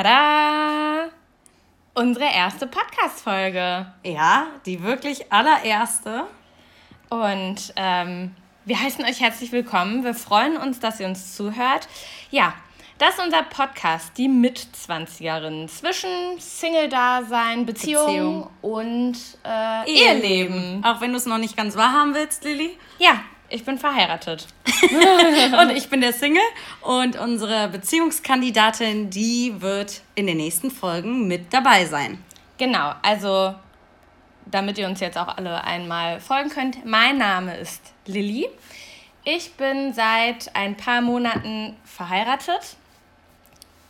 [0.00, 1.08] Tada!
[1.94, 3.92] Unsere erste Podcast-Folge.
[4.04, 6.22] Ja, die wirklich allererste.
[7.08, 8.32] Und ähm,
[8.64, 10.04] wir heißen euch herzlich willkommen.
[10.04, 11.88] Wir freuen uns, dass ihr uns zuhört.
[12.30, 12.54] Ja,
[12.98, 20.84] das ist unser Podcast, die Mitzwanzigerinnen zwischen Single-Dasein, Beziehung, Beziehung, und äh, Eheleben.
[20.84, 22.78] Auch wenn du es noch nicht ganz wahrhaben willst, Lilly.
[23.00, 23.18] Ja,
[23.48, 24.46] ich bin verheiratet.
[25.60, 26.42] und ich bin der Single.
[26.82, 32.22] Und unsere Beziehungskandidatin, die wird in den nächsten Folgen mit dabei sein.
[32.58, 33.54] Genau, also
[34.50, 36.84] damit ihr uns jetzt auch alle einmal folgen könnt.
[36.84, 38.48] Mein Name ist Lilly.
[39.24, 42.76] Ich bin seit ein paar Monaten verheiratet.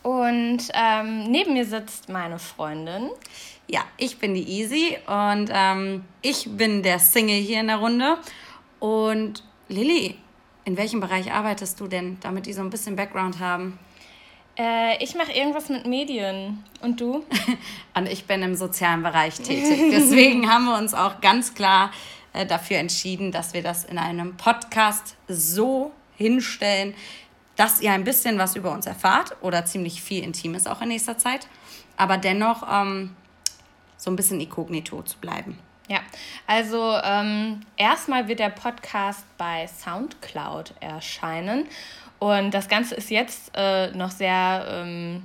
[0.01, 3.09] Und ähm, neben mir sitzt meine Freundin.
[3.67, 8.17] Ja, ich bin die Easy und ähm, ich bin der Single hier in der Runde.
[8.79, 10.15] Und Lilly,
[10.65, 13.79] in welchem Bereich arbeitest du denn, damit die so ein bisschen Background haben?
[14.57, 16.63] Äh, ich mache irgendwas mit Medien.
[16.81, 17.23] Und du?
[17.95, 19.91] Und ich bin im sozialen Bereich tätig.
[19.91, 21.91] Deswegen haben wir uns auch ganz klar
[22.33, 26.93] äh, dafür entschieden, dass wir das in einem Podcast so hinstellen,
[27.55, 31.17] dass ihr ein bisschen was über uns erfahrt oder ziemlich viel Intimes auch in nächster
[31.17, 31.47] Zeit,
[31.97, 33.15] aber dennoch ähm,
[33.97, 35.59] so ein bisschen inkognito zu bleiben.
[35.89, 36.01] Ja,
[36.45, 41.67] also ähm, erstmal wird der Podcast bei SoundCloud erscheinen.
[42.19, 45.23] Und das Ganze ist jetzt äh, noch sehr, ähm,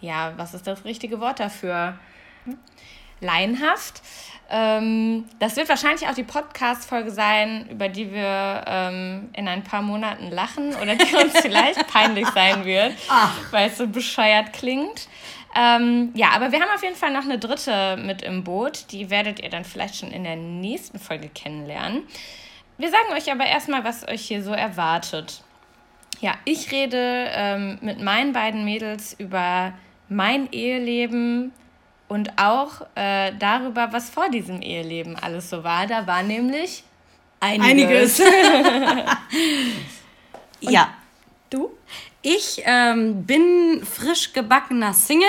[0.00, 1.98] ja, was ist das richtige Wort dafür?
[3.20, 4.00] Laienhaft.
[4.48, 9.82] Ähm, das wird wahrscheinlich auch die Podcast-Folge sein, über die wir ähm, in ein paar
[9.82, 12.94] Monaten lachen oder die uns vielleicht peinlich sein wird,
[13.50, 15.08] weil es so bescheuert klingt.
[15.56, 18.92] Ähm, ja, aber wir haben auf jeden Fall noch eine dritte mit im Boot.
[18.92, 22.02] Die werdet ihr dann vielleicht schon in der nächsten Folge kennenlernen.
[22.76, 25.42] Wir sagen euch aber erstmal, was euch hier so erwartet.
[26.20, 29.72] Ja, ich rede ähm, mit meinen beiden Mädels über
[30.08, 31.52] mein Eheleben
[32.08, 35.86] und auch äh, darüber, was vor diesem Eheleben alles so war.
[35.86, 36.84] Da war nämlich
[37.40, 38.20] einiges.
[38.20, 38.22] einiges.
[40.60, 40.94] ja.
[41.48, 41.70] Du?
[42.28, 45.28] Ich ähm, bin frisch gebackener Single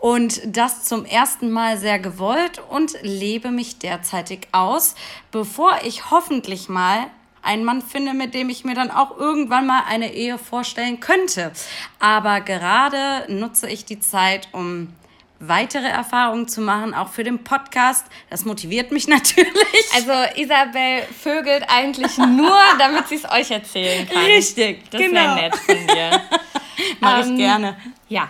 [0.00, 4.94] und das zum ersten Mal sehr gewollt und lebe mich derzeitig aus,
[5.30, 7.08] bevor ich hoffentlich mal
[7.42, 11.52] einen Mann finde, mit dem ich mir dann auch irgendwann mal eine Ehe vorstellen könnte.
[11.98, 14.94] Aber gerade nutze ich die Zeit, um
[15.40, 18.06] weitere Erfahrungen zu machen, auch für den Podcast.
[18.30, 19.84] Das motiviert mich natürlich.
[19.94, 24.24] Also Isabel vögelt eigentlich nur, damit sie es euch erzählen kann.
[24.24, 25.20] Richtig, das genau.
[25.20, 26.22] wäre nett von dir.
[27.00, 27.76] Mache ich ähm, gerne.
[28.08, 28.28] Ja.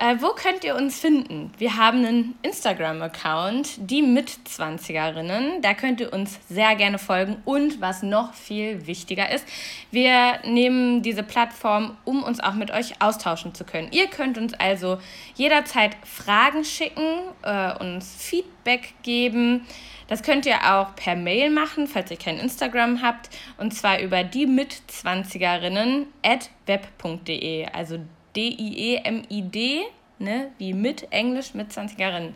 [0.00, 1.50] Äh, wo könnt ihr uns finden?
[1.58, 5.60] Wir haben einen Instagram-Account, die Mitzwanzigerinnen.
[5.60, 7.38] Da könnt ihr uns sehr gerne folgen.
[7.44, 9.44] Und was noch viel wichtiger ist,
[9.90, 13.88] wir nehmen diese Plattform, um uns auch mit euch austauschen zu können.
[13.90, 14.98] Ihr könnt uns also
[15.34, 19.66] jederzeit Fragen schicken, äh, uns Feedback geben.
[20.06, 23.30] Das könnt ihr auch per Mail machen, falls ihr kein Instagram habt.
[23.56, 27.66] Und zwar über die Mitzwanzigerinnen at web.de.
[27.72, 27.98] Also
[28.38, 29.82] D-I-E-M-I-D,
[30.20, 32.34] ne, wie mit Englisch mit 20erinnen.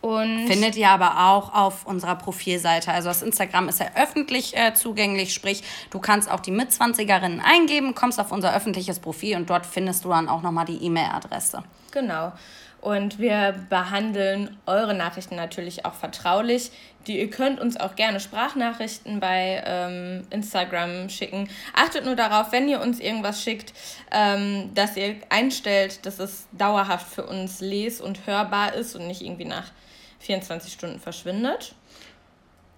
[0.00, 2.92] Und Findet ihr aber auch auf unserer Profilseite.
[2.92, 7.94] Also das Instagram ist ja öffentlich äh, zugänglich, sprich, du kannst auch die Mitzwanzigerinnen eingeben,
[7.94, 11.64] kommst auf unser öffentliches Profil und dort findest du dann auch nochmal die E-Mail-Adresse.
[11.90, 12.32] Genau.
[12.80, 16.70] Und wir behandeln eure Nachrichten natürlich auch vertraulich.
[17.08, 21.48] Die, ihr könnt uns auch gerne Sprachnachrichten bei ähm, Instagram schicken.
[21.74, 23.72] Achtet nur darauf, wenn ihr uns irgendwas schickt,
[24.12, 29.22] ähm, dass ihr einstellt, dass es dauerhaft für uns les- und hörbar ist und nicht
[29.22, 29.72] irgendwie nach
[30.20, 31.74] 24 Stunden verschwindet.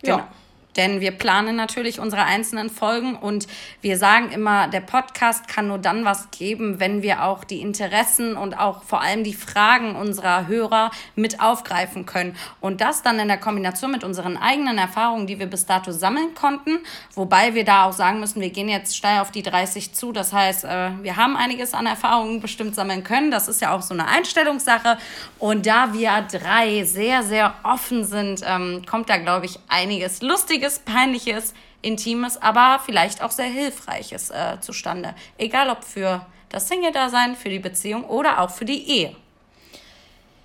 [0.03, 0.17] Ja.
[0.17, 0.29] Genau.
[0.77, 3.47] Denn wir planen natürlich unsere einzelnen Folgen und
[3.81, 8.37] wir sagen immer, der Podcast kann nur dann was geben, wenn wir auch die Interessen
[8.37, 12.37] und auch vor allem die Fragen unserer Hörer mit aufgreifen können.
[12.61, 16.35] Und das dann in der Kombination mit unseren eigenen Erfahrungen, die wir bis dato sammeln
[16.35, 16.79] konnten.
[17.15, 20.13] Wobei wir da auch sagen müssen, wir gehen jetzt steil auf die 30 zu.
[20.13, 23.31] Das heißt, äh, wir haben einiges an Erfahrungen bestimmt sammeln können.
[23.31, 24.99] Das ist ja auch so eine Einstellungssache.
[25.39, 30.60] Und da wir drei sehr, sehr offen sind, ähm, kommt da, glaube ich, einiges Lustiges
[30.61, 35.15] Lustiges, Peinliches, Intimes, aber vielleicht auch sehr Hilfreiches äh, zustande.
[35.39, 39.17] Egal ob für das Single-Dasein, für die Beziehung oder auch für die Ehe.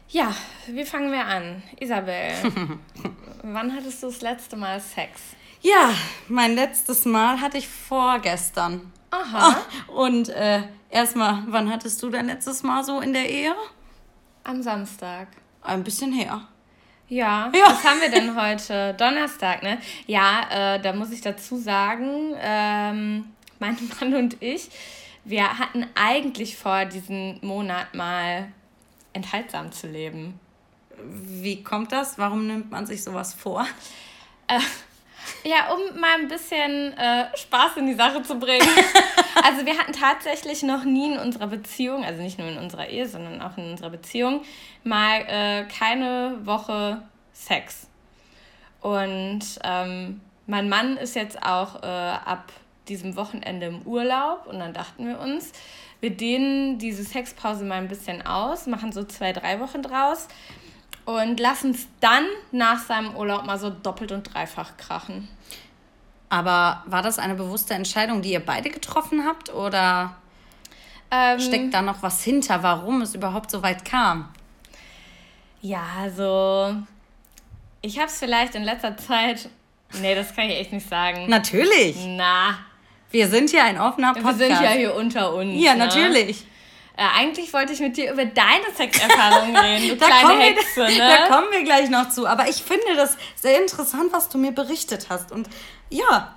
[0.08, 0.34] Ja,
[0.68, 1.64] wie fangen wir an?
[1.80, 2.32] Isabel,
[3.44, 5.22] wann hattest du das letzte Mal Sex?
[5.62, 5.94] Ja,
[6.30, 8.94] mein letztes Mal hatte ich vorgestern.
[9.12, 9.58] Aha.
[9.90, 13.54] Oh, und äh, erstmal, wann hattest du dein letztes Mal so in der Ehe?
[14.46, 15.28] Am Samstag.
[15.62, 16.48] Ein bisschen her.
[17.08, 18.94] Ja, ja, was haben wir denn heute?
[18.98, 19.78] Donnerstag, ne?
[20.08, 23.26] Ja, äh, da muss ich dazu sagen, ähm,
[23.60, 24.70] mein Mann und ich,
[25.24, 28.48] wir hatten eigentlich vor, diesen Monat mal
[29.14, 30.40] enthaltsam zu leben.
[30.98, 32.18] Wie kommt das?
[32.18, 33.68] Warum nimmt man sich sowas vor?
[34.48, 34.60] Äh,
[35.44, 38.68] ja, um mal ein bisschen äh, Spaß in die Sache zu bringen.
[39.44, 43.08] also wir hatten tatsächlich noch nie in unserer Beziehung, also nicht nur in unserer Ehe,
[43.08, 44.42] sondern auch in unserer Beziehung,
[44.84, 47.02] mal äh, keine Woche
[47.34, 47.88] Sex.
[48.82, 52.52] Und ähm, mein Mann ist jetzt auch äh, ab
[52.88, 55.52] diesem Wochenende im Urlaub und dann dachten wir uns,
[56.02, 60.28] wir dehnen diese Sexpause mal ein bisschen aus, machen so zwei, drei Wochen draus
[61.06, 65.28] und lassen es dann nach seinem Urlaub mal so doppelt und dreifach krachen.
[66.36, 70.18] Aber war das eine bewusste Entscheidung, die ihr beide getroffen habt oder
[71.10, 74.28] ähm, steckt da noch was hinter, warum es überhaupt so weit kam?
[75.62, 76.76] Ja, also
[77.82, 79.48] ich habe es vielleicht in letzter Zeit.
[80.02, 81.30] Nee, das kann ich echt nicht sagen.
[81.30, 81.96] Natürlich.
[82.06, 82.58] Na.
[83.12, 84.40] Wir sind ja ein offener Podcast.
[84.40, 85.54] Wir sind ja hier unter uns.
[85.56, 85.86] Ja, ne?
[85.86, 86.46] natürlich.
[86.98, 90.88] Äh, eigentlich wollte ich mit dir über deine Sexerfahrungen reden, du da kleine Hexe, wir,
[90.98, 90.98] ne?
[90.98, 92.26] Da kommen wir gleich noch zu.
[92.26, 95.32] Aber ich finde das sehr interessant, was du mir berichtet hast.
[95.32, 95.50] Und
[95.90, 96.36] ja.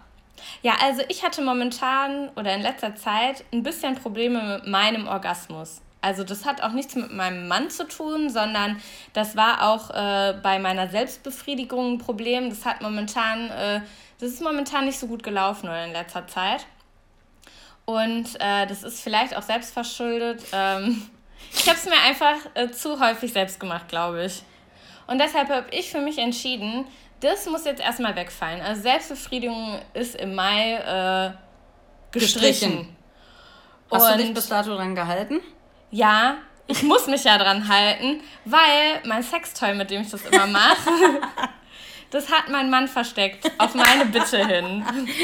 [0.62, 5.81] Ja, also ich hatte momentan oder in letzter Zeit ein bisschen Probleme mit meinem Orgasmus.
[6.00, 8.81] Also das hat auch nichts mit meinem Mann zu tun, sondern
[9.12, 12.50] das war auch äh, bei meiner Selbstbefriedigung ein Problem.
[12.50, 13.81] Das hat momentan, äh,
[14.20, 16.66] das ist momentan nicht so gut gelaufen oder in letzter Zeit.
[17.88, 20.43] Und äh, das ist vielleicht auch selbstverschuldet.
[20.52, 21.08] Ähm,
[21.55, 24.43] ich habe es mir einfach äh, zu häufig selbst gemacht, glaube ich.
[25.06, 26.85] Und deshalb habe ich für mich entschieden,
[27.20, 28.61] das muss jetzt erstmal wegfallen.
[28.61, 31.31] Also Selbstbefriedigung ist im Mai äh,
[32.11, 32.43] gestrichen.
[32.73, 32.96] gestrichen.
[33.91, 35.41] Hast Und, du dich bis dato dran gehalten?
[35.91, 36.34] Ja,
[36.67, 40.91] ich muss mich ja dran halten, weil mein Sextoy, mit dem ich das immer mache,
[42.10, 44.82] Das hat mein Mann versteckt, auf meine Bitte hin.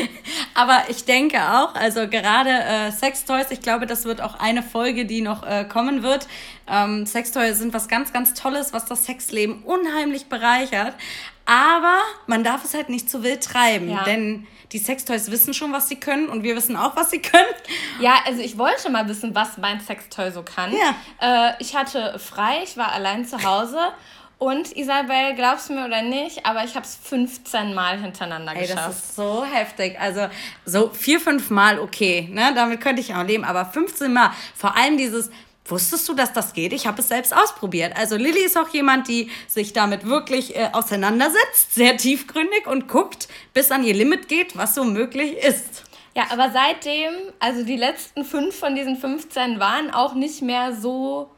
[0.55, 5.07] Aber ich denke auch, also gerade äh, Sextoys, ich glaube, das wird auch eine Folge,
[5.07, 6.29] die noch äh, kommen wird.
[6.67, 10.95] Ähm, Sextoys sind was ganz, ganz Tolles, was das Sexleben unheimlich bereichert.
[11.47, 14.05] Aber man darf es halt nicht zu wild treiben, ja.
[14.05, 17.45] denn die Sextoys wissen schon, was sie können und wir wissen auch, was sie können.
[18.01, 20.73] Ja, also ich wollte mal wissen, was mein Sextoy so kann.
[20.73, 21.51] Ja.
[21.51, 23.79] Äh, ich hatte frei, ich war allein zu Hause
[24.39, 28.63] und Isabel, glaubst du mir oder nicht, aber ich habe es 15 Mal hintereinander Ey,
[28.63, 28.89] geschafft.
[28.89, 29.99] Das ist so heftig.
[29.99, 30.29] Also
[30.65, 32.53] so vier, fünf Mal okay, ne?
[32.55, 34.31] Damit könnte ich auch leben, aber 15 Mal.
[34.55, 35.31] Vor allem dieses,
[35.67, 36.75] Wusstest du, dass das geht?
[36.75, 37.97] Ich habe es selbst ausprobiert.
[37.97, 43.29] Also Lilly ist auch jemand, die sich damit wirklich äh, auseinandersetzt, sehr tiefgründig und guckt,
[43.55, 45.85] bis an ihr Limit geht, was so möglich ist.
[46.15, 51.31] Ja, aber seitdem, also die letzten fünf von diesen 15 waren auch nicht mehr so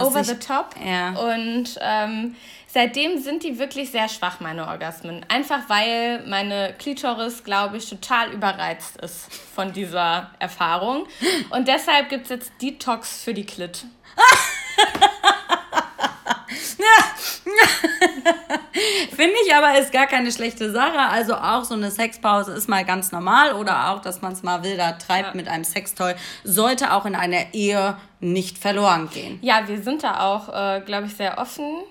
[0.00, 0.74] over the top.
[0.84, 1.10] Ja.
[1.10, 2.36] Und ähm,
[2.66, 5.24] seitdem sind die wirklich sehr schwach, meine Orgasmen.
[5.28, 11.06] Einfach weil meine Klitoris, glaube ich, total überreizt ist von dieser Erfahrung.
[11.50, 13.84] Und deshalb gibt es jetzt Detox für die Klit.
[19.10, 20.98] Finde ich aber ist gar keine schlechte Sache.
[20.98, 24.62] Also auch so eine Sexpause ist mal ganz normal oder auch, dass man es mal
[24.62, 25.34] wilder treibt ja.
[25.34, 26.14] mit einem Sextoy,
[26.44, 29.38] sollte auch in einer Ehe nicht verloren gehen.
[29.42, 31.82] Ja, wir sind da auch, äh, glaube ich, sehr offen.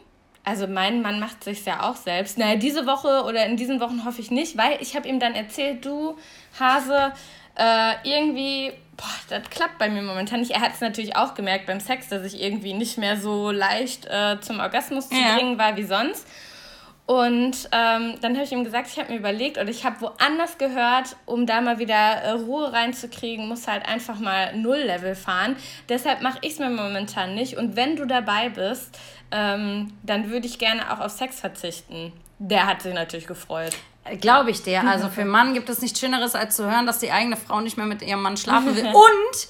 [0.43, 2.37] Also mein Mann macht sich ja auch selbst.
[2.37, 5.35] Naja, diese Woche oder in diesen Wochen hoffe ich nicht, weil ich habe ihm dann
[5.35, 6.17] erzählt, du
[6.57, 7.11] Hase,
[7.55, 10.51] äh, irgendwie boah, das klappt bei mir momentan nicht.
[10.51, 14.05] Er hat es natürlich auch gemerkt beim Sex, dass ich irgendwie nicht mehr so leicht
[14.07, 15.35] äh, zum Orgasmus zu ja.
[15.35, 16.27] bringen war wie sonst.
[17.05, 20.57] Und ähm, dann habe ich ihm gesagt, ich habe mir überlegt oder ich habe woanders
[20.57, 25.55] gehört, um da mal wieder äh, Ruhe reinzukriegen, muss halt einfach mal Null-Level fahren.
[25.87, 27.55] Deshalb mache ich es mir momentan nicht.
[27.55, 28.99] Und wenn du dabei bist,
[29.31, 32.11] ähm, dann würde ich gerne auch auf Sex verzichten.
[32.39, 33.71] Der hat sich natürlich gefreut.
[34.19, 34.87] Glaube ich dir.
[34.87, 37.61] Also für einen Mann gibt es nichts Schöneres, als zu hören, dass die eigene Frau
[37.61, 38.85] nicht mehr mit ihrem Mann schlafen will.
[38.93, 39.47] Und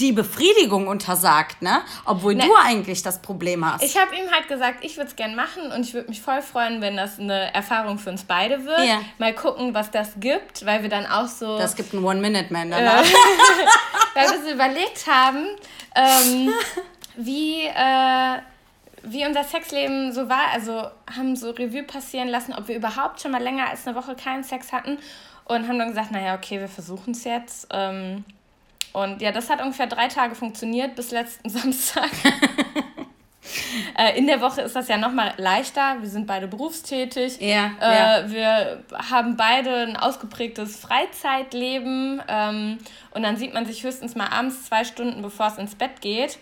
[0.00, 1.80] die Befriedigung untersagt, ne?
[2.04, 2.44] Obwohl ne.
[2.44, 3.84] du eigentlich das Problem hast.
[3.84, 6.42] Ich habe ihm halt gesagt, ich würde es gern machen und ich würde mich voll
[6.42, 8.80] freuen, wenn das eine Erfahrung für uns beide wird.
[8.80, 9.00] Ja.
[9.18, 11.56] Mal gucken, was das gibt, weil wir dann auch so.
[11.58, 13.04] Das gibt einen One-Minute-Man danach.
[14.14, 15.46] Äh, weil wir so überlegt haben,
[15.94, 16.52] ähm,
[17.16, 17.64] wie.
[17.64, 18.42] Äh,
[19.02, 23.32] wie unser Sexleben so war, also haben so Revue passieren lassen, ob wir überhaupt schon
[23.32, 24.98] mal länger als eine Woche keinen Sex hatten
[25.44, 27.68] und haben dann gesagt, naja, okay, wir versuchen es jetzt.
[27.72, 28.24] Ähm,
[28.92, 32.10] und ja, das hat ungefähr drei Tage funktioniert bis letzten Samstag.
[33.98, 35.96] äh, in der Woche ist das ja nochmal leichter.
[36.00, 37.40] Wir sind beide berufstätig.
[37.40, 38.30] Ja, äh, ja.
[38.30, 42.22] Wir haben beide ein ausgeprägtes Freizeitleben.
[42.28, 42.78] Ähm,
[43.12, 46.38] und dann sieht man sich höchstens mal abends zwei Stunden, bevor es ins Bett geht.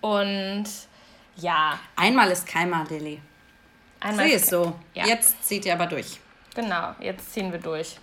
[0.00, 0.64] Und
[1.40, 1.78] ja.
[1.96, 3.20] Einmal ist keinmal, Dilly.
[4.00, 4.74] Einmal Sie ist so.
[4.94, 5.06] Ja.
[5.06, 6.18] Jetzt zieht ihr aber durch.
[6.54, 7.96] Genau, jetzt ziehen wir durch.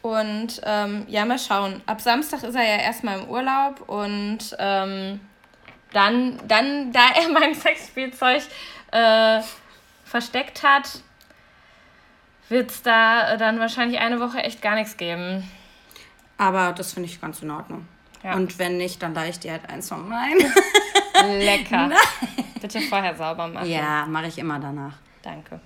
[0.00, 1.80] Und ähm, ja, mal schauen.
[1.86, 5.20] Ab Samstag ist er ja erstmal im Urlaub und ähm,
[5.92, 8.42] dann, dann, da er mein Sexspielzeug
[8.90, 9.40] äh,
[10.04, 11.00] versteckt hat,
[12.48, 15.48] wird es da dann wahrscheinlich eine Woche echt gar nichts geben.
[16.36, 17.86] Aber das finde ich ganz in Ordnung.
[18.22, 18.34] Ja.
[18.34, 20.52] Und wenn nicht, dann leih ich dir halt eins von meinen.
[21.38, 21.86] Lecker.
[21.88, 21.98] Nein.
[22.60, 23.68] Bitte vorher sauber machen.
[23.68, 24.94] Ja, mache ich immer danach.
[25.22, 25.60] Danke.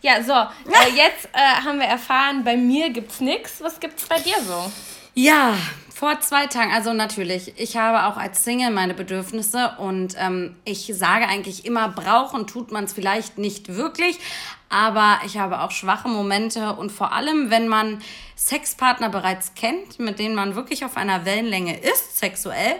[0.00, 3.60] Ja, so, äh, jetzt äh, haben wir erfahren, bei mir gibt's nichts.
[3.60, 4.70] Was gibt's bei dir so?
[5.14, 5.54] Ja,
[5.92, 10.92] vor zwei Tagen, also natürlich, ich habe auch als Single meine Bedürfnisse und ähm, ich
[10.94, 14.20] sage eigentlich immer, brauchen tut man es vielleicht nicht wirklich,
[14.68, 18.00] aber ich habe auch schwache Momente und vor allem, wenn man
[18.36, 22.76] Sexpartner bereits kennt, mit denen man wirklich auf einer Wellenlänge ist, sexuell,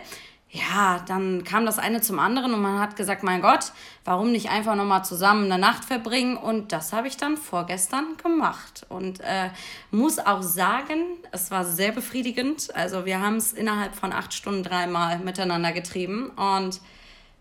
[0.50, 3.72] ja, dann kam das eine zum anderen und man hat gesagt, mein Gott,
[4.04, 6.38] warum nicht einfach nochmal zusammen eine Nacht verbringen?
[6.38, 8.86] Und das habe ich dann vorgestern gemacht.
[8.88, 9.50] Und äh,
[9.90, 12.74] muss auch sagen, es war sehr befriedigend.
[12.74, 16.30] Also wir haben es innerhalb von acht Stunden dreimal miteinander getrieben.
[16.30, 16.80] Und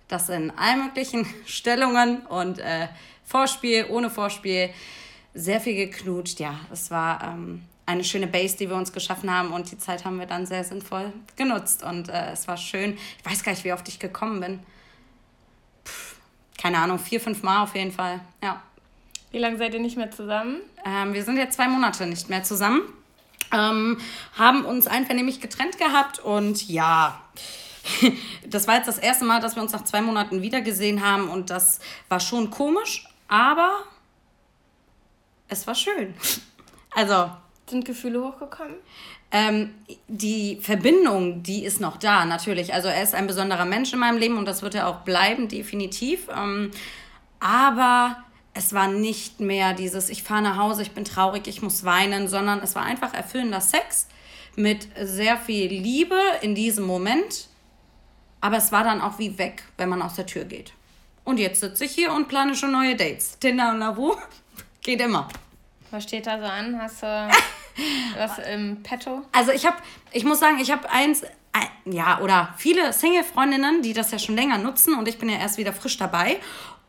[0.10, 2.88] das in allen möglichen Stellungen und äh,
[3.28, 4.72] Vorspiel, ohne Vorspiel,
[5.36, 6.40] sehr viel geknutscht.
[6.40, 7.24] Ja, es war...
[7.24, 10.46] Ähm, eine schöne Base, die wir uns geschaffen haben und die Zeit haben wir dann
[10.46, 12.98] sehr sinnvoll genutzt und äh, es war schön.
[13.18, 14.60] Ich weiß gar nicht, wie oft ich gekommen bin.
[15.86, 15.92] Puh,
[16.62, 18.62] keine Ahnung, vier, fünf Mal auf jeden Fall, ja.
[19.32, 20.58] Wie lange seid ihr nicht mehr zusammen?
[20.86, 22.82] Ähm, wir sind jetzt zwei Monate nicht mehr zusammen,
[23.54, 23.98] ähm,
[24.38, 27.22] haben uns einvernehmlich getrennt gehabt und ja,
[28.46, 31.50] das war jetzt das erste Mal, dass wir uns nach zwei Monaten wiedergesehen haben und
[31.50, 31.80] das
[32.10, 33.84] war schon komisch, aber
[35.48, 36.14] es war schön.
[36.96, 37.30] Also
[37.70, 38.76] sind Gefühle hochgekommen?
[39.30, 39.76] Ähm,
[40.08, 42.74] die Verbindung, die ist noch da, natürlich.
[42.74, 45.48] Also er ist ein besonderer Mensch in meinem Leben und das wird er auch bleiben,
[45.50, 46.30] definitiv.
[46.36, 46.72] Ähm,
[47.40, 51.84] aber es war nicht mehr dieses, ich fahre nach Hause, ich bin traurig, ich muss
[51.84, 54.08] weinen, sondern es war einfach erfüllender Sex
[54.56, 57.48] mit sehr viel Liebe in diesem Moment.
[58.40, 60.74] Aber es war dann auch wie weg, wenn man aus der Tür geht.
[61.28, 63.38] Und jetzt sitze ich hier und plane schon neue Dates.
[63.38, 64.16] Tinder und Lavu
[64.82, 65.28] geht immer.
[65.92, 66.82] Was steht da so an?
[66.82, 67.08] Hast du
[68.18, 69.24] was im Petto?
[69.34, 69.76] Also ich habe,
[70.14, 71.24] ich muss sagen, ich habe eins,
[71.84, 75.58] ja, oder viele Single-Freundinnen, die das ja schon länger nutzen und ich bin ja erst
[75.58, 76.38] wieder frisch dabei.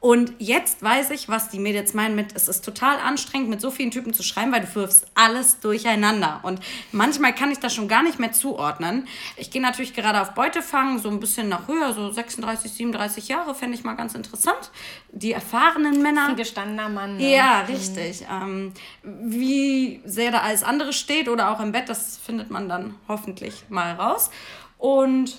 [0.00, 3.73] Und jetzt weiß ich, was die Mädels meinen mit, es ist total anstrengend, mit so
[3.73, 6.38] vielen Typen zu schreiben, weil du wirfst alles durcheinander.
[6.45, 6.61] Und
[6.93, 9.09] manchmal kann ich das schon gar nicht mehr zuordnen.
[9.37, 13.57] Ich gehe natürlich gerade auf Beutefang, so ein bisschen nach höher, so 36, 37 Jahre,
[13.57, 14.71] fände ich mal ganz interessant.
[15.11, 16.28] Die erfahrenen Männer.
[16.28, 17.17] Ein gestandener Mann.
[17.17, 17.35] Ne?
[17.35, 17.75] Ja, mhm.
[17.75, 18.25] richtig.
[18.31, 22.95] Ähm, wie sehr da alles andere steht oder auch im Bett, das findet man dann
[23.09, 24.31] hoffentlich mal raus.
[24.78, 25.38] Und,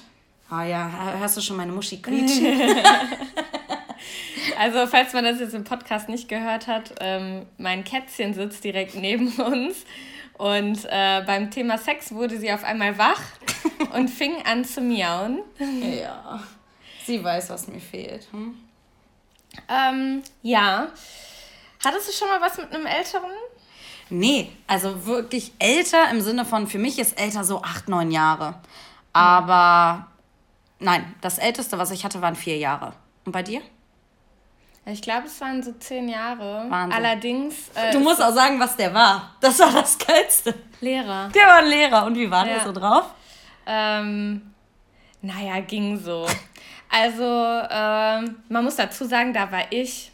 [0.50, 2.46] ah ja, hörst du schon meine Muschi quietschen?
[4.60, 8.94] Also, falls man das jetzt im Podcast nicht gehört hat, ähm, mein Kätzchen sitzt direkt
[8.94, 9.86] neben uns.
[10.38, 13.22] Und äh, beim Thema Sex wurde sie auf einmal wach
[13.94, 15.40] und fing an zu miauen.
[15.60, 16.44] Ja,
[17.06, 18.28] sie weiß, was mir fehlt.
[18.32, 18.58] Hm?
[19.70, 20.90] Ähm, ja.
[21.82, 23.32] Hattest du schon mal was mit einem Älteren?
[24.10, 28.56] Nee, also wirklich älter im Sinne von, für mich ist älter so acht, neun Jahre.
[29.14, 30.08] Aber
[30.80, 32.92] nein, das älteste, was ich hatte, waren vier Jahre.
[33.24, 33.62] Und bei dir?
[34.86, 36.66] Ich glaube, es waren so zehn Jahre.
[36.70, 36.98] Wahnsinn.
[36.98, 37.70] Allerdings.
[37.76, 39.36] Äh, du musst auch sagen, was der war.
[39.40, 40.56] Das war das Geilste.
[40.82, 41.30] Lehrer.
[41.30, 42.06] Der war ein Lehrer.
[42.06, 42.56] Und wie war ja.
[42.56, 43.14] der so drauf?
[43.68, 44.54] Ähm,
[45.22, 46.26] naja, ging so.
[46.90, 50.12] Also, ähm, man muss dazu sagen, da war ich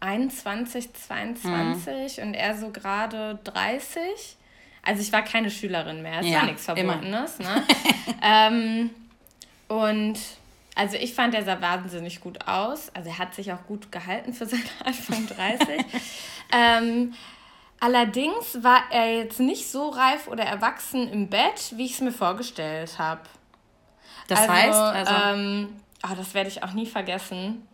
[0.00, 2.22] 21, 22 mhm.
[2.22, 4.02] und er so gerade 30.
[4.82, 6.20] Also, ich war keine Schülerin mehr.
[6.20, 7.38] Es ja, war nichts Verbundenes.
[7.38, 7.62] Ne?
[8.22, 8.90] ähm,
[9.68, 10.18] und
[10.74, 12.90] also ich fand, er sah wahnsinnig gut aus.
[12.94, 15.84] Also er hat sich auch gut gehalten für seine Anfang 30.
[16.52, 17.14] ähm,
[17.80, 22.12] allerdings war er jetzt nicht so reif oder erwachsen im Bett, wie ich es mir
[22.12, 23.20] vorgestellt habe.
[24.28, 27.66] Das also, heißt, also ähm, oh, das werde ich auch nie vergessen.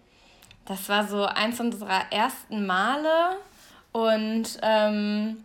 [0.65, 3.39] Das war so eins unserer ersten Male
[3.93, 5.43] und ähm,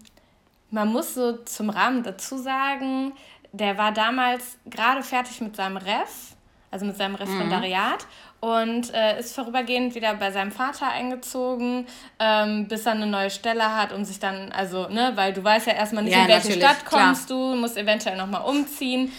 [0.69, 3.13] man muss so zum Rahmen dazu sagen,
[3.51, 6.35] der war damals gerade fertig mit seinem Ref
[6.73, 8.05] also mit seinem Referendariat.
[8.41, 8.49] Mhm.
[8.49, 11.87] Und äh, ist vorübergehend wieder bei seinem Vater eingezogen,
[12.19, 15.67] ähm, bis er eine neue Stelle hat und sich dann, also, ne, weil du weißt
[15.67, 17.39] ja erstmal nicht, ja, in welche Stadt kommst klar.
[17.39, 19.13] du, musst eventuell nochmal umziehen.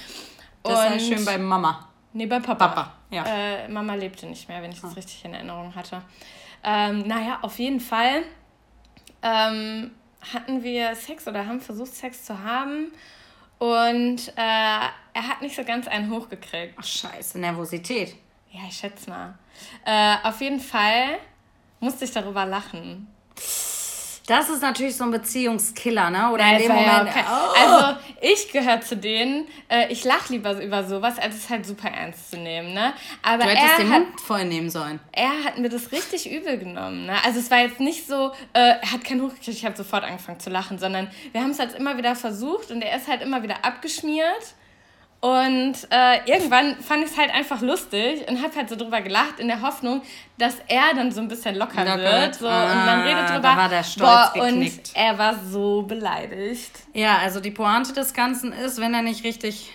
[0.63, 1.89] Das und, ist schön bei Mama.
[2.13, 2.69] Nee, bei Papa.
[2.69, 3.25] Papa, ja.
[3.25, 4.95] Äh, Mama lebte nicht mehr, wenn ich das ah.
[4.95, 6.03] richtig in Erinnerung hatte.
[6.63, 8.25] Ähm, naja, auf jeden Fall
[9.23, 9.91] ähm,
[10.35, 12.93] hatten wir Sex oder haben versucht, Sex zu haben.
[13.59, 16.75] Und äh, er hat nicht so ganz einen hochgekriegt.
[16.77, 18.17] Ach, scheiße, Nervosität.
[18.51, 19.35] Ja, ich schätze mal.
[19.85, 21.19] Äh, auf jeden Fall
[21.81, 23.09] musste ich darüber lachen.
[24.27, 26.31] Das ist natürlich so ein Beziehungskiller, ne?
[26.31, 27.09] Oder Nein, in dem Moment.
[27.11, 27.25] okay.
[27.29, 27.61] oh.
[27.61, 31.91] Also ich gehöre zu denen, äh, ich lache lieber über sowas, als es halt super
[31.91, 32.95] ernst zu nehmen, ne?
[33.23, 34.99] Aber du hättest er den hat, Mund voll nehmen sollen.
[35.13, 37.17] er hat mir das richtig übel genommen, ne?
[37.23, 40.05] Also es war jetzt nicht so, äh, er hat keinen Hoch gekriegt, ich habe sofort
[40.05, 43.21] angefangen zu lachen, sondern wir haben es halt immer wieder versucht und er ist halt
[43.21, 44.55] immer wieder abgeschmiert.
[45.25, 49.39] Und äh, irgendwann fand ich es halt einfach lustig und habe halt so drüber gelacht,
[49.41, 50.03] in der Hoffnung,
[50.37, 52.35] dass er dann so ein bisschen locker, Locker wird.
[52.35, 53.41] So, und man Ah, redet drüber.
[53.41, 56.73] da war der Stolz boah, und er war so beleidigt.
[56.93, 59.73] Ja, also die Pointe des Ganzen ist, wenn er nicht richtig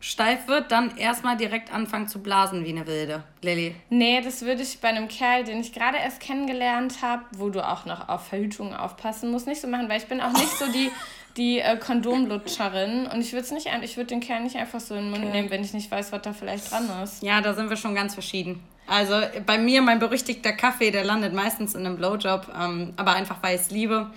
[0.00, 3.22] steif wird, dann erstmal direkt anfangen zu blasen wie eine Wilde.
[3.42, 3.76] Lilly.
[3.90, 7.64] Nee, das würde ich bei einem Kerl, den ich gerade erst kennengelernt habe, wo du
[7.64, 10.66] auch noch auf Verhütung aufpassen musst, nicht so machen, weil ich bin auch nicht so
[10.72, 10.90] die,
[11.38, 14.94] die äh, Kondomlutscherin und ich würde es nicht, ich würde den Kerl nicht einfach so
[14.94, 17.22] in den Mund nehmen, wenn ich nicht weiß, was da vielleicht dran ist.
[17.22, 18.62] Ja, da sind wir schon ganz verschieden.
[18.88, 23.36] Also bei mir, mein berüchtigter Kaffee, der landet meistens in einem Blowjob, ähm, aber einfach
[23.42, 24.10] weil ich es liebe.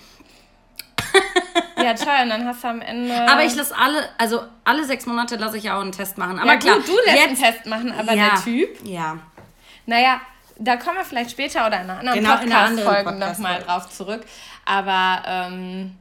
[1.77, 3.13] Ja, toll, und dann hast du am Ende.
[3.29, 6.37] Aber ich lasse alle, also alle sechs Monate lasse ich ja auch einen Test machen.
[6.37, 8.85] Aber ja, klar, gut, du lässt einen jetzt, Test machen, aber ja, der Typ.
[8.85, 9.17] Ja.
[9.87, 10.21] Naja,
[10.59, 13.41] da kommen wir vielleicht später oder in einer anderen Genau, Podcast-Folge Podcast-Folge.
[13.41, 14.21] nochmal drauf zurück.
[14.65, 15.95] Aber ähm,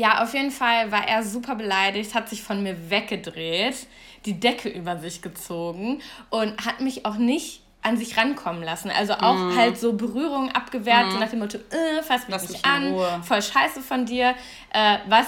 [0.00, 3.86] ja, auf jeden Fall war er super beleidigt, hat sich von mir weggedreht,
[4.24, 8.90] die Decke über sich gezogen und hat mich auch nicht an sich rankommen lassen.
[8.90, 9.56] Also auch Mhm.
[9.56, 12.88] halt so Berührungen abgewehrt, so nach dem Motto, äh, fass mich Lass nicht mich an,
[12.88, 13.20] Ruhe.
[13.26, 14.34] voll scheiße von dir.
[14.72, 15.26] Äh, was,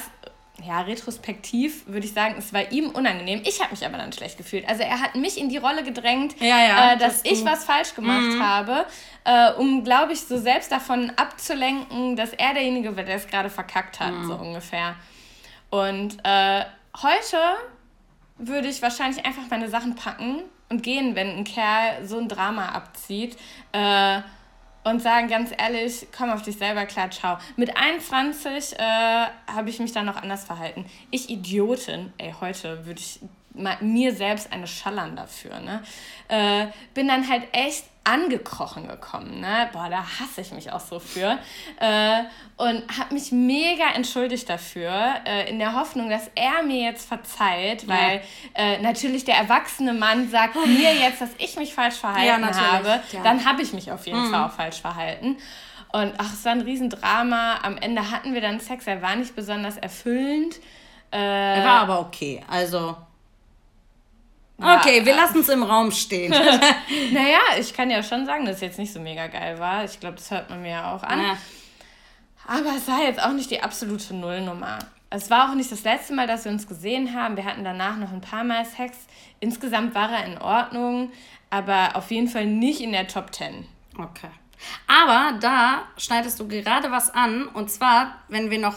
[0.67, 3.43] ja, retrospektiv würde ich sagen, es war ihm unangenehm.
[3.45, 4.69] Ich habe mich aber dann schlecht gefühlt.
[4.69, 7.65] Also er hat mich in die Rolle gedrängt, Ja, ja, äh, dass dass ich was
[7.65, 8.87] falsch gemacht habe,
[9.25, 13.51] äh, um, glaube ich, so selbst davon abzulenken, dass er derjenige war, der es gerade
[13.51, 14.95] verkackt hat, so ungefähr.
[15.71, 16.65] Und äh,
[17.03, 17.39] heute
[18.39, 22.69] würde ich wahrscheinlich einfach meine Sachen packen und gehen, wenn ein Kerl so ein Drama
[22.71, 23.37] abzieht.
[23.73, 24.21] Äh,
[24.85, 27.39] und sagen ganz ehrlich, komm auf dich selber klar, ciao.
[27.57, 28.83] Mit 21 äh,
[29.47, 30.87] habe ich mich dann noch anders verhalten.
[31.11, 33.21] Ich Idiotin, ey, heute würde ich
[33.81, 35.83] mir selbst eine schallern dafür, ne?
[36.29, 39.69] Äh, bin dann halt echt angekrochen gekommen, ne?
[39.73, 41.39] Boah, da hasse ich mich auch so für.
[41.79, 42.23] Äh,
[42.57, 44.93] und habe mich mega entschuldigt dafür,
[45.25, 48.23] äh, in der Hoffnung, dass er mir jetzt verzeiht, weil
[48.55, 53.01] äh, natürlich der erwachsene Mann sagt mir jetzt, dass ich mich falsch verhalten Ja, habe.
[53.13, 53.23] ja.
[53.23, 55.37] Dann habe ich mich auf jeden Fall auch falsch verhalten.
[55.93, 57.59] Und ach, es war ein Riesendrama.
[57.63, 58.87] Am Ende hatten wir dann Sex.
[58.87, 60.57] Er war nicht besonders erfüllend.
[61.13, 62.43] Äh, Er war aber okay.
[62.49, 62.97] Also.
[64.63, 66.31] Ja, Okay, wir lassen es im Raum stehen.
[67.13, 69.85] naja, ich kann ja schon sagen, dass es jetzt nicht so mega geil war.
[69.85, 71.21] Ich glaube, das hört man mir ja auch an.
[71.21, 71.37] Ja.
[72.47, 74.79] Aber es war jetzt auch nicht die absolute Nullnummer.
[75.11, 77.37] Es war auch nicht das letzte Mal, dass wir uns gesehen haben.
[77.37, 78.97] Wir hatten danach noch ein paar Mal Sex.
[79.41, 81.13] Insgesamt war er in Ordnung,
[81.51, 83.67] aber auf jeden Fall nicht in der Top 10.
[83.99, 84.31] Okay.
[84.87, 87.47] Aber da schneidest du gerade was an.
[87.49, 88.77] Und zwar, wenn wir noch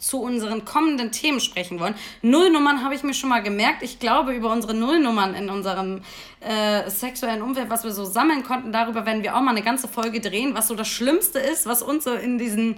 [0.00, 1.94] zu unseren kommenden Themen sprechen wollen.
[2.22, 3.82] Nullnummern habe ich mir schon mal gemerkt.
[3.82, 6.02] Ich glaube, über unsere Nullnummern in unserem
[6.40, 9.88] äh, sexuellen Umfeld, was wir so sammeln konnten, darüber werden wir auch mal eine ganze
[9.88, 12.76] Folge drehen, was so das Schlimmste ist, was uns so in diesen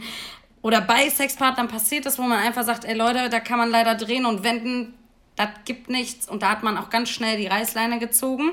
[0.63, 3.95] oder bei Sexpartnern passiert ist, wo man einfach sagt, ey Leute, da kann man leider
[3.97, 4.95] drehen und wenden,
[5.37, 6.29] das gibt nichts.
[6.29, 8.53] Und da hat man auch ganz schnell die Reißleine gezogen.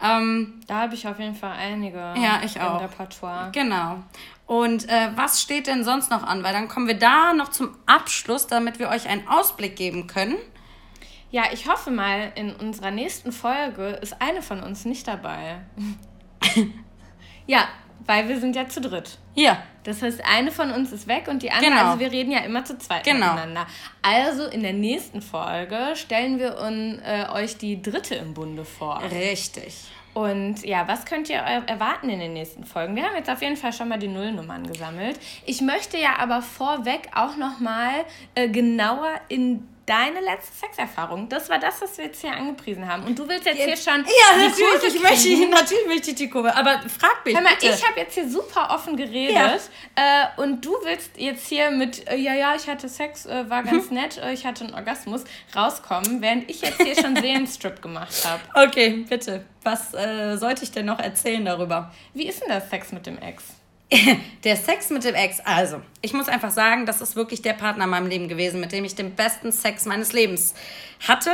[0.00, 2.80] Ähm, Da habe ich auf jeden Fall einige Ja, ich auch.
[2.80, 3.50] Repertoire.
[3.52, 4.02] Genau.
[4.48, 6.42] Und äh, was steht denn sonst noch an?
[6.42, 10.36] Weil dann kommen wir da noch zum Abschluss, damit wir euch einen Ausblick geben können.
[11.30, 15.60] Ja, ich hoffe mal, in unserer nächsten Folge ist eine von uns nicht dabei.
[17.46, 17.68] ja,
[18.06, 19.18] weil wir sind ja zu dritt.
[19.34, 19.58] Hier.
[19.84, 21.84] Das heißt, eine von uns ist weg und die andere, Genau.
[21.88, 23.34] also wir reden ja immer zu zweit Genau.
[23.34, 23.66] miteinander.
[24.00, 29.02] Also in der nächsten Folge stellen wir un, äh, euch die dritte im Bunde vor.
[29.10, 29.84] Richtig.
[30.18, 32.96] Und ja, was könnt ihr erwarten in den nächsten Folgen?
[32.96, 35.16] Wir haben jetzt auf jeden Fall schon mal die Nullnummern gesammelt.
[35.46, 38.04] Ich möchte ja aber vorweg auch noch mal
[38.34, 41.28] äh, genauer in deine letzte Sexerfahrung.
[41.28, 43.04] Das war das, was wir jetzt hier angepriesen haben.
[43.04, 46.54] Und du willst jetzt hier schon Ja, natürlich, ich möchte, natürlich möchte ich die Kurve.
[46.54, 47.74] Aber frag mich Hör mal, bitte.
[47.74, 49.62] ich habe jetzt hier super offen geredet
[49.94, 53.62] äh, und du willst jetzt hier mit, äh, ja, ja, ich hatte Sex, äh, war
[53.62, 55.24] ganz nett, äh, ich hatte einen Orgasmus,
[55.56, 58.68] rauskommen, während ich jetzt hier schon Seelenstrip gemacht habe.
[58.68, 59.44] okay, bitte.
[59.62, 61.92] Was äh, sollte ich denn noch erzählen darüber?
[62.14, 63.57] Wie ist denn das Sex mit dem Ex?
[64.44, 65.40] Der Sex mit dem Ex.
[65.40, 68.72] Also, ich muss einfach sagen, das ist wirklich der Partner in meinem Leben gewesen, mit
[68.72, 70.54] dem ich den besten Sex meines Lebens
[71.06, 71.30] hatte.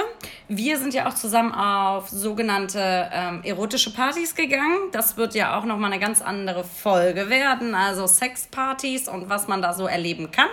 [0.49, 4.91] Wir sind ja auch zusammen auf sogenannte ähm, erotische Partys gegangen.
[4.93, 7.75] Das wird ja auch nochmal eine ganz andere Folge werden.
[7.75, 10.49] Also Sexpartys und was man da so erleben kann.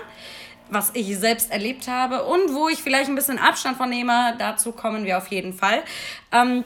[0.69, 4.35] Was ich selbst erlebt habe und wo ich vielleicht ein bisschen Abstand von nehme.
[4.39, 5.83] Dazu kommen wir auf jeden Fall.
[6.31, 6.63] Ähm,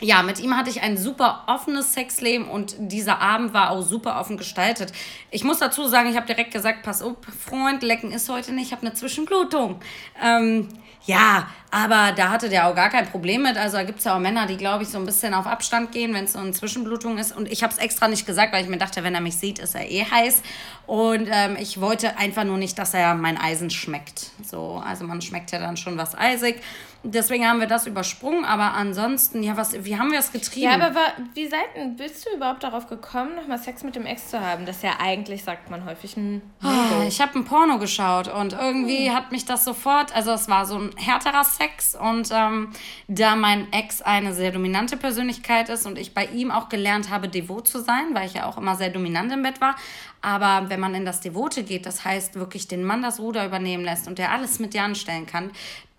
[0.00, 4.20] ja, mit ihm hatte ich ein super offenes Sexleben und dieser Abend war auch super
[4.20, 4.92] offen gestaltet.
[5.30, 8.66] Ich muss dazu sagen, ich habe direkt gesagt, pass auf, Freund, lecken ist heute nicht,
[8.66, 9.80] ich habe eine Zwischenblutung.
[10.22, 10.68] Ähm,
[11.06, 13.58] ja, aber da hatte der auch gar kein Problem mit.
[13.58, 15.92] Also da gibt es ja auch Männer, die, glaube ich, so ein bisschen auf Abstand
[15.92, 17.36] gehen, wenn es so eine Zwischenblutung ist.
[17.36, 19.58] Und ich habe es extra nicht gesagt, weil ich mir dachte, wenn er mich sieht,
[19.58, 20.40] ist er eh heiß.
[20.86, 24.30] Und ähm, ich wollte einfach nur nicht, dass er mein Eisen schmeckt.
[24.42, 26.62] So, also man schmeckt ja dann schon was eisig.
[27.02, 30.80] Deswegen haben wir das übersprungen, aber ansonsten, ja, was, wie haben wir es getrieben?
[30.80, 34.40] Ja, aber wie seid, bist du überhaupt darauf gekommen, nochmal Sex mit dem Ex zu
[34.40, 34.66] haben?
[34.66, 38.54] Das ist ja eigentlich, sagt man häufig, ein oh, Ich habe ein Porno geschaut und
[38.54, 39.14] irgendwie hm.
[39.14, 41.65] hat mich das sofort, also es war so ein härterer Sex
[42.00, 42.70] und ähm,
[43.08, 47.28] da mein Ex eine sehr dominante Persönlichkeit ist und ich bei ihm auch gelernt habe,
[47.28, 49.76] devot zu sein, weil ich ja auch immer sehr dominant im Bett war,
[50.22, 53.84] aber wenn man in das Devote geht, das heißt wirklich den Mann das Ruder übernehmen
[53.84, 55.50] lässt und der alles mit dir anstellen kann,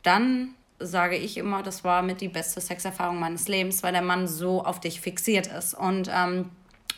[0.03, 4.27] dann sage ich immer, das war mit die beste Sexerfahrung meines Lebens, weil der Mann
[4.27, 5.73] so auf dich fixiert ist.
[5.73, 6.49] Und ähm,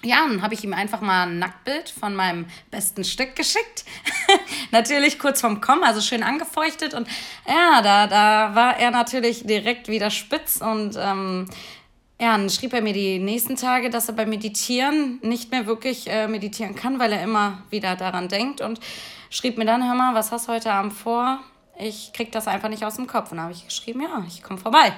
[0.03, 3.85] ja, dann habe ich ihm einfach mal ein Nacktbild von meinem besten Stück geschickt.
[4.71, 6.93] natürlich kurz vorm Kommen, also schön angefeuchtet.
[6.93, 7.07] Und
[7.47, 10.61] ja, da, da war er natürlich direkt wieder spitz.
[10.61, 11.47] Und ähm,
[12.19, 16.09] ja, dann schrieb er mir die nächsten Tage, dass er beim Meditieren nicht mehr wirklich
[16.09, 18.61] äh, meditieren kann, weil er immer wieder daran denkt.
[18.61, 18.79] Und
[19.29, 21.39] schrieb mir dann, hör mal, was hast du heute Abend vor?
[21.79, 23.31] ich krieg das einfach nicht aus dem Kopf.
[23.31, 24.93] Und dann habe ich geschrieben, ja, ich komme vorbei.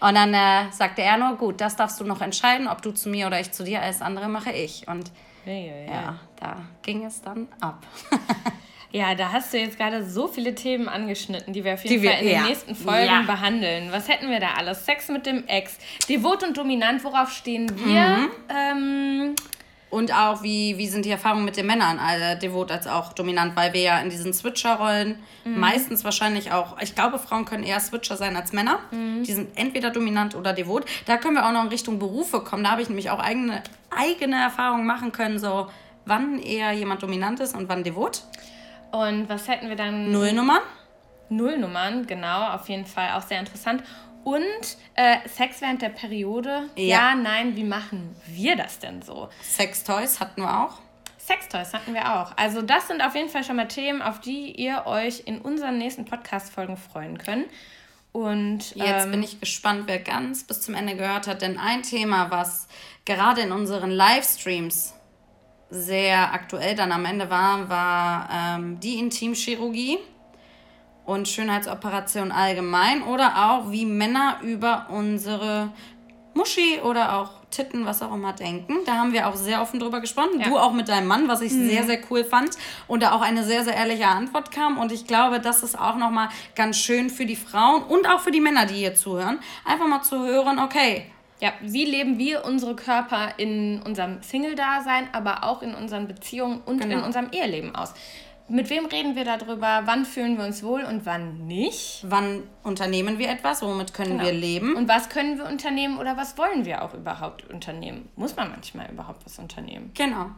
[0.00, 3.08] Und dann äh, sagte er nur, gut, das darfst du noch entscheiden, ob du zu
[3.08, 4.86] mir oder ich zu dir, alles andere mache ich.
[4.88, 5.10] Und
[5.44, 7.82] hey, hey, ja, da ging es dann ab.
[8.92, 12.06] ja, da hast du jetzt gerade so viele Themen angeschnitten, die wir auf jeden die
[12.06, 12.46] Fall wir, in den ja.
[12.46, 13.22] nächsten Folgen ja.
[13.22, 13.92] behandeln.
[13.92, 14.84] Was hätten wir da alles?
[14.84, 15.78] Sex mit dem Ex,
[16.08, 18.02] devot und dominant, worauf stehen wir?
[18.02, 18.30] Mhm.
[18.48, 19.34] Ähm,
[19.94, 23.54] und auch, wie, wie sind die Erfahrungen mit den Männern, also devot als auch dominant,
[23.54, 25.60] weil wir ja in diesen Switcher-Rollen mhm.
[25.60, 28.80] meistens wahrscheinlich auch, ich glaube, Frauen können eher Switcher sein als Männer.
[28.90, 29.22] Mhm.
[29.22, 30.84] Die sind entweder dominant oder devot.
[31.06, 32.64] Da können wir auch noch in Richtung Berufe kommen.
[32.64, 33.62] Da habe ich nämlich auch eigene,
[33.96, 35.68] eigene Erfahrungen machen können, so
[36.06, 38.22] wann eher jemand dominant ist und wann devot.
[38.90, 40.10] Und was hätten wir dann?
[40.10, 40.62] Nullnummern.
[41.28, 43.84] Nullnummern, genau, auf jeden Fall auch sehr interessant.
[44.24, 46.70] Und äh, Sex während der Periode?
[46.76, 46.84] Ja.
[46.84, 49.28] ja, nein, wie machen wir das denn so?
[49.42, 50.78] Sextoys hatten wir auch.
[51.18, 52.36] Sextoys hatten wir auch.
[52.36, 55.78] Also das sind auf jeden Fall schon mal Themen, auf die ihr euch in unseren
[55.78, 57.46] nächsten Podcast-Folgen freuen könnt.
[58.12, 61.82] Und jetzt ähm, bin ich gespannt, wer ganz bis zum Ende gehört hat, denn ein
[61.82, 62.68] Thema, was
[63.04, 64.94] gerade in unseren Livestreams
[65.68, 69.98] sehr aktuell dann am Ende war, war ähm, die Intimchirurgie
[71.04, 75.70] und Schönheitsoperation allgemein oder auch wie Männer über unsere
[76.34, 78.78] Muschi oder auch Titten, was auch immer denken.
[78.84, 80.40] Da haben wir auch sehr offen drüber gesprochen.
[80.40, 80.48] Ja.
[80.48, 81.68] Du auch mit deinem Mann, was ich mhm.
[81.68, 82.56] sehr, sehr cool fand.
[82.88, 84.78] Und da auch eine sehr, sehr ehrliche Antwort kam.
[84.78, 88.32] Und ich glaube, das ist auch nochmal ganz schön für die Frauen und auch für
[88.32, 89.38] die Männer, die hier zuhören.
[89.64, 91.06] Einfach mal zu hören, okay,
[91.40, 96.80] ja, wie leben wir unsere Körper in unserem Single-Dasein, aber auch in unseren Beziehungen und
[96.80, 96.98] genau.
[96.98, 97.94] in unserem Eheleben aus?
[98.48, 102.04] Mit wem reden wir darüber, wann fühlen wir uns wohl und wann nicht?
[102.06, 104.24] Wann unternehmen wir etwas, womit können genau.
[104.24, 104.76] wir leben?
[104.76, 108.10] Und was können wir unternehmen oder was wollen wir auch überhaupt unternehmen?
[108.16, 109.90] Muss man manchmal überhaupt was unternehmen?
[109.94, 110.30] Genau.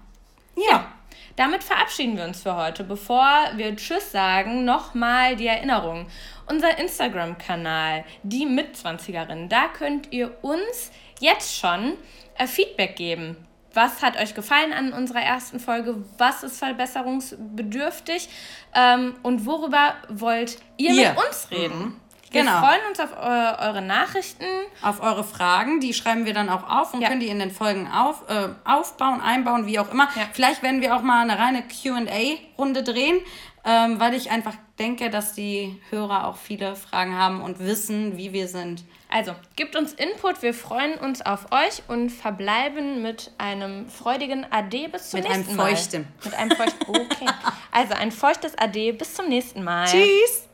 [0.56, 0.70] Ja.
[0.70, 0.92] ja.
[1.34, 2.84] Damit verabschieden wir uns für heute.
[2.84, 6.06] Bevor wir Tschüss sagen, nochmal die Erinnerung.
[6.48, 11.94] Unser Instagram-Kanal, die Mitzwanzigerinnen, da könnt ihr uns jetzt schon
[12.38, 13.36] äh, Feedback geben
[13.76, 18.28] was hat euch gefallen an unserer ersten Folge, was ist verbesserungsbedürftig
[18.74, 21.10] ähm, und worüber wollt ihr, ihr.
[21.10, 21.78] mit uns reden.
[21.78, 22.00] Mhm.
[22.30, 22.58] Wir genau.
[22.58, 24.44] freuen uns auf eu eure Nachrichten.
[24.82, 25.80] Auf eure Fragen.
[25.80, 27.08] Die schreiben wir dann auch auf und ja.
[27.08, 30.08] können die in den Folgen auf, äh, aufbauen, einbauen, wie auch immer.
[30.16, 30.22] Ja.
[30.32, 33.18] Vielleicht werden wir auch mal eine reine QA-Runde drehen,
[33.64, 38.32] ähm, weil ich einfach denke, dass die Hörer auch viele Fragen haben und wissen, wie
[38.32, 38.84] wir sind.
[39.16, 44.90] Also, gebt uns Input, wir freuen uns auf euch und verbleiben mit einem freudigen Ade
[44.90, 45.70] bis zum mit nächsten Mal.
[45.70, 46.08] Mit einem feuchten.
[46.22, 46.86] Mit einem feuchten.
[46.88, 47.26] Okay.
[47.72, 49.86] Also, ein feuchtes Ade bis zum nächsten Mal.
[49.86, 50.45] Tschüss.